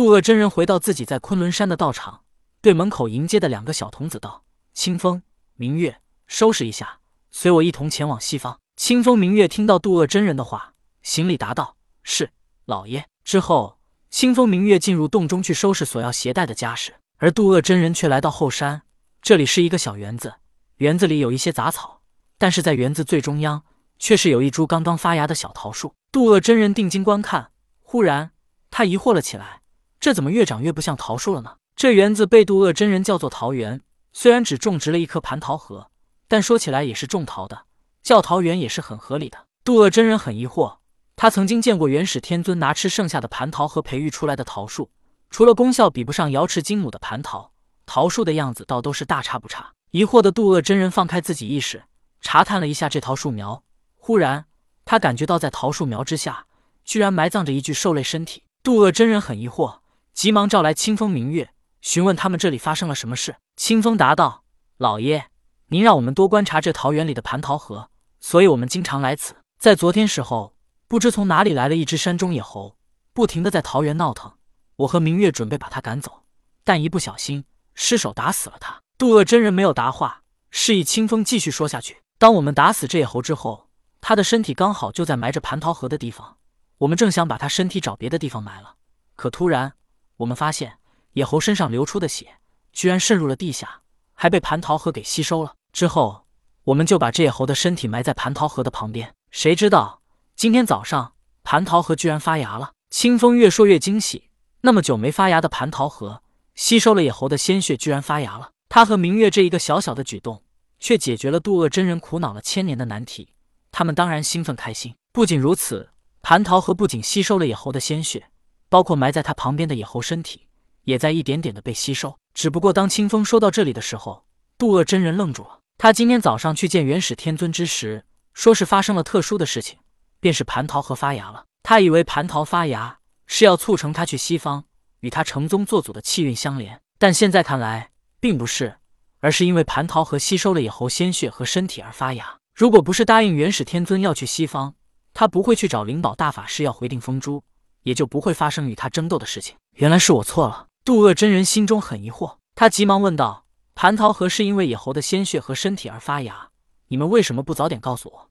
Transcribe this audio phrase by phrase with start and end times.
[0.00, 2.22] 渡恶真人回到自己在昆仑山的道场，
[2.62, 5.22] 对门口迎接的两个小童子道：“清风、
[5.56, 12.30] 明月，收拾一下，随我一同前往西方。”清风、明月听到渡恶真人的话，行礼答道：“是，
[12.64, 13.78] 老爷。”之后，
[14.08, 18.80] 清风、明月进入洞中去收拾所要携带的家什，而渡恶真人却来到后山。
[19.20, 20.36] 这里是一个小园子，
[20.76, 22.00] 园子里有一些杂草，
[22.38, 23.64] 但是在园子最中央，
[23.98, 25.92] 却是有一株刚刚发芽的小桃树。
[26.10, 28.30] 渡恶真人定睛观看，忽然
[28.70, 29.59] 他疑惑了起来。
[30.00, 31.56] 这怎么越长越不像桃树了呢？
[31.76, 33.82] 这园子被渡恶真人叫做桃园，
[34.14, 35.90] 虽然只种植了一棵蟠桃核，
[36.26, 37.66] 但说起来也是种桃的，
[38.02, 39.46] 叫桃园也是很合理的。
[39.62, 40.78] 渡恶真人很疑惑，
[41.16, 44.90] 他曾经见过元始天尊拿吃剩下的蟠桃核培育出来的桃树，
[45.28, 47.52] 除了功效比不上瑶池金母的蟠桃，
[47.84, 49.72] 桃树的样子倒都是大差不差。
[49.90, 51.82] 疑惑的渡恶真人放开自己意识，
[52.22, 53.62] 查探了一下这桃树苗，
[53.96, 54.46] 忽然
[54.86, 56.46] 他感觉到在桃树苗之下，
[56.86, 58.44] 居然埋葬着一具兽类身体。
[58.62, 59.79] 渡恶真人很疑惑。
[60.20, 63.36] 急忙召来清风明月，询问他们这里发生了什么事。
[63.56, 64.44] 清风答道
[64.76, 65.30] ：“老爷，
[65.68, 67.88] 您让我们多观察这桃园里的蟠桃核，
[68.20, 69.34] 所以我们经常来此。
[69.58, 70.54] 在昨天时候，
[70.86, 72.76] 不知从哪里来了一只山中野猴，
[73.14, 74.30] 不停的在桃园闹腾。
[74.76, 76.24] 我和明月准备把它赶走，
[76.64, 82.02] 但一不小心失手打死了它。”渡恶真人没有答话，示意清风继续说下去。
[82.18, 83.70] 当我们打死这野猴之后，
[84.02, 86.36] 他的身体刚好就在埋着蟠桃核的地方，
[86.76, 88.74] 我们正想把他身体找别的地方埋了，
[89.16, 89.72] 可突然。
[90.20, 90.74] 我们发现
[91.14, 92.34] 野猴身上流出的血
[92.72, 93.80] 居然渗入了地下，
[94.12, 95.54] 还被蟠桃核给吸收了。
[95.72, 96.26] 之后，
[96.64, 99.14] 我们就把这野猴的身体埋在蟠桃核的旁边。
[99.30, 100.02] 谁知道
[100.36, 102.72] 今天早上蟠桃核居然发芽了。
[102.90, 104.28] 清风越说越惊喜，
[104.60, 106.22] 那么久没发芽的蟠桃核
[106.54, 108.50] 吸收了野猴的鲜血，居然发芽了。
[108.68, 110.42] 他和明月这一个小小的举动，
[110.78, 113.32] 却解决了渡厄真人苦恼了千年的难题。
[113.72, 114.94] 他们当然兴奋开心。
[115.12, 115.88] 不仅如此，
[116.22, 118.26] 蟠桃核不仅吸收了野猴的鲜血。
[118.70, 120.46] 包括埋在他旁边的野猴身体，
[120.84, 122.16] 也在一点点的被吸收。
[122.32, 124.24] 只不过当清风说到这里的时候，
[124.56, 125.58] 渡恶真人愣住了。
[125.76, 129.78] 他今天早上去见元始天尊之时，说是发生了特殊的事情，
[130.20, 131.44] 便是蟠桃核发芽了。
[131.62, 134.64] 他以为蟠桃发芽是要促成他去西方
[135.00, 137.90] 与他成宗做祖的气运相连，但现在看来
[138.20, 138.76] 并不是，
[139.18, 142.38] 而是因为蟠桃核吸收了野猴鲜血和身体而发芽。
[142.54, 144.74] 如果不是答应元始天尊要去西方，
[145.12, 147.42] 他不会去找灵宝大法师要回定风珠。
[147.82, 149.56] 也就不会发生与他争斗的事情。
[149.74, 150.66] 原来是我错了。
[150.84, 153.44] 渡恶真人心中很疑惑，他急忙问道
[153.76, 156.48] ：“蟠桃核是因为野猴的鲜血和身体而发芽，
[156.88, 158.30] 你们为什么不早点告诉我？”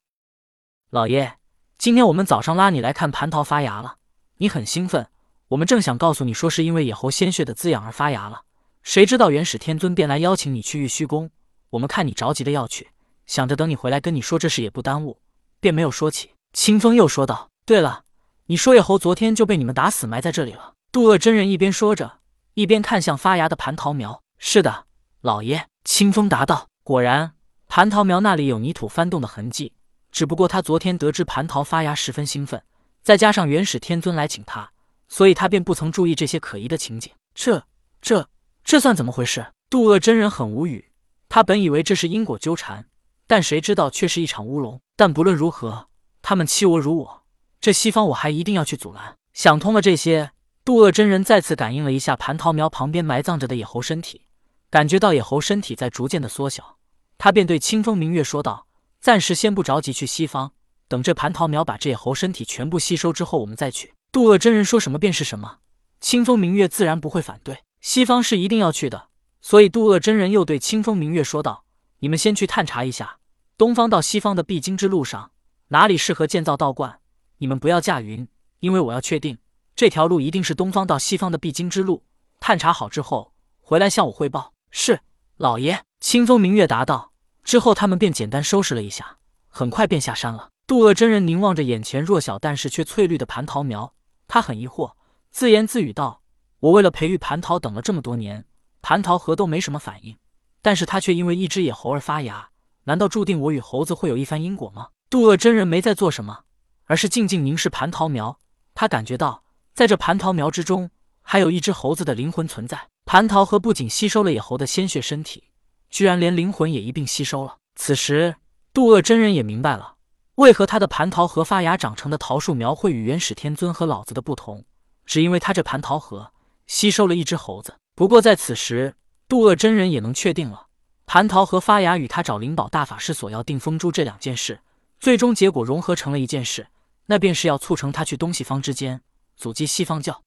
[0.90, 1.38] 老爷，
[1.78, 3.98] 今天我们早上拉你来看蟠桃发芽了，
[4.38, 5.08] 你很兴奋，
[5.50, 8.42] 我们正想告诉你说是因为野猴鲜血的滋养而发芽了，
[8.82, 11.30] 谁知道元始天尊便来邀请你去玉虚宫。
[11.70, 12.90] 我们看你着急的要去，
[13.28, 15.20] 想着等你回来跟你说这事也不耽误，
[15.60, 16.32] 便没有说起。
[16.52, 18.06] 清风又说道：“对了。”
[18.52, 20.74] 你说野猴昨天就被你们打死埋在这里了。
[20.92, 22.22] 渡恶真人一边说着，
[22.56, 24.24] 一边看向发芽的蟠桃苗。
[24.40, 24.86] 是的，
[25.22, 25.68] 老爷。
[25.84, 26.68] 清风答道。
[26.84, 27.34] 果然，
[27.68, 29.74] 蟠桃苗那里有泥土翻动的痕迹。
[30.12, 32.60] 只不过他昨天得知蟠桃发芽，十分兴奋，
[33.04, 34.72] 再加上元始天尊来请他，
[35.08, 37.14] 所以他便不曾注意这些可疑的情景。
[37.36, 37.64] 这、
[38.02, 38.28] 这、
[38.64, 39.46] 这算怎么回事？
[39.70, 40.90] 渡恶真人很无语。
[41.30, 42.88] 他本以为这是因果纠缠，
[43.28, 44.82] 但谁知道却是一场乌龙。
[44.96, 45.90] 但不论如何，
[46.24, 47.19] 他们欺我辱我。
[47.62, 49.18] 这西方我还一定要去阻拦。
[49.34, 50.32] 想通了这些，
[50.64, 54.26] 渡恶真人再次感应了一下蟠桃苗旁边埋葬着的野猴身体，
[54.70, 56.78] 感觉到野猴身体在逐渐的缩小，
[57.18, 58.68] 他便对清风明月说道
[59.02, 60.52] ：“暂时先不着急去西方，
[60.88, 65.60] 等这蟠桃苗把这野猴身体全部吸收之后，我们再去。”渡恶真人说什么便是什么，
[66.00, 67.60] 清风明月自然不会反对。
[67.82, 69.10] 西方是一定要去的，
[69.42, 71.64] 所以渡恶真人又对清风明月说道
[72.00, 73.20] ：“你们先去探查一下
[73.58, 75.32] 东方到西方的必经之路上，
[75.70, 77.00] 哪里适合建造道观。”
[77.40, 78.28] 你们不要驾云，
[78.60, 79.38] 因为我要确定
[79.76, 82.04] 这条路一定是东方到西方的必经之路。
[82.40, 84.54] 探查好之后，回来向我汇报。
[84.72, 85.02] 是，
[85.38, 85.84] 老爷。
[86.00, 87.12] 清风明月答道。
[87.44, 89.18] 之后，他们便简单收拾了一下，
[89.48, 90.50] 很快便下山了。
[90.68, 93.94] 渡恶真人凝望着眼前弱小但是却翠绿的蟠桃苗，
[94.28, 94.94] 他很疑惑，
[95.32, 96.22] 自言自语道
[96.60, 98.46] ：“我为了培育蟠桃等了这么多年，
[98.82, 100.18] 蟠桃核都没什么反应，
[100.62, 102.50] 但是他却因为一只野猴而发芽，
[102.84, 106.44] 难道注定我与猴子会有一番因果吗？”渡恶真人没在做什么。
[106.90, 108.40] 而是静静凝视蟠桃苗，
[108.74, 109.44] 他感觉到
[109.76, 110.90] 在这蟠桃苗之中，
[111.22, 112.88] 还有一只猴子的灵魂存在。
[113.06, 115.44] 蟠桃核不仅吸收了野猴的鲜血身体，
[115.92, 117.58] 居然连灵魂也一并吸收了。
[117.76, 118.38] 此时，
[118.74, 119.98] 渡恶真人也明白了，
[120.36, 124.66] 为何他的蟠桃核发芽长成的桃树苗会与元始天尊和老子的不同，
[125.06, 126.32] 只因为他这蟠桃核
[126.66, 127.76] 吸收了一只猴子。
[127.94, 128.96] 不过在此时，
[129.28, 130.66] 渡恶真人也能确定了，
[131.06, 134.62] 蟠桃核发芽与他找灵宝大法师索要定风珠这两件事，
[135.00, 136.66] 最终结果融合成了一件事。
[137.10, 139.02] 那便是要促成他去东西方之间
[139.36, 140.22] 阻击西方教。